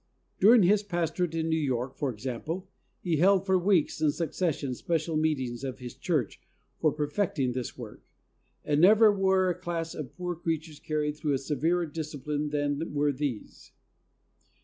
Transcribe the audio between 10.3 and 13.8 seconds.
creatures carried through a severer discipline than were these.